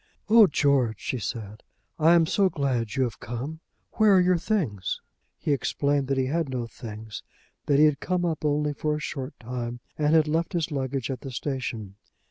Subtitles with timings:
[0.29, 1.61] "Oh, George," she said,
[1.99, 3.59] "I am so glad you have come;
[3.97, 4.99] where are your things?"
[5.37, 7.21] He explained that he had no things,
[7.67, 11.11] that he had come up only for a short time, and had left his luggage
[11.11, 11.97] at the station.